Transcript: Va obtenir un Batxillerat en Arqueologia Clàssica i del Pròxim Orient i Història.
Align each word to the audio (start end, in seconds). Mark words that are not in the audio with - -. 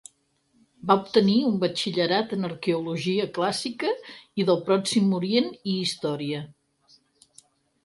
Va 0.91 0.93
obtenir 1.01 1.35
un 1.49 1.59
Batxillerat 1.63 2.33
en 2.37 2.47
Arqueologia 2.47 3.29
Clàssica 3.37 3.93
i 4.45 4.49
del 4.49 4.61
Pròxim 4.73 5.15
Orient 5.21 5.55
i 5.55 5.77
Història. 5.85 6.43